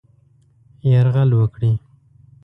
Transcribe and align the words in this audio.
یرغل 0.91 1.29
وکړي. 1.39 1.73